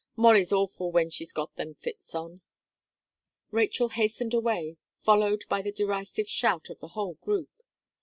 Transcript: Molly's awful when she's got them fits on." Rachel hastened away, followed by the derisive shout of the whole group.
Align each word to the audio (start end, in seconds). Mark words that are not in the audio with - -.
Molly's 0.15 0.51
awful 0.51 0.91
when 0.91 1.11
she's 1.11 1.31
got 1.31 1.55
them 1.57 1.75
fits 1.75 2.15
on." 2.15 2.41
Rachel 3.51 3.89
hastened 3.89 4.33
away, 4.33 4.77
followed 4.99 5.43
by 5.47 5.61
the 5.61 5.71
derisive 5.71 6.27
shout 6.27 6.71
of 6.71 6.79
the 6.79 6.87
whole 6.97 7.19
group. 7.21 7.51